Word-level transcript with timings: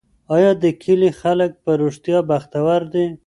آیا 0.35 0.51
د 0.63 0.65
کلي 0.83 1.09
خلک 1.21 1.51
په 1.63 1.71
رښتیا 1.81 2.17
بختور 2.29 2.81
دي؟ 2.93 3.05